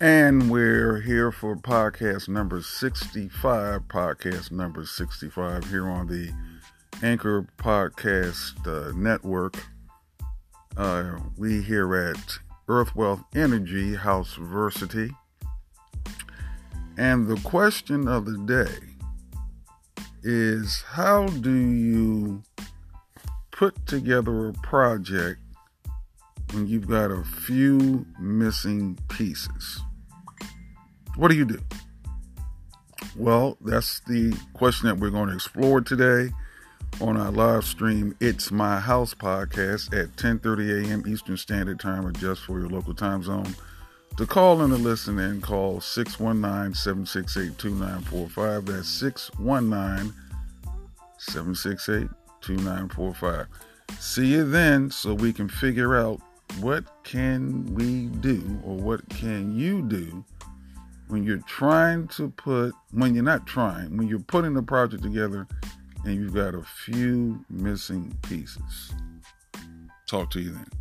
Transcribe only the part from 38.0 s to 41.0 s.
It's My House podcast at 10:30